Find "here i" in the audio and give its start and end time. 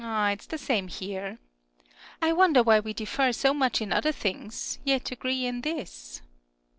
0.87-2.33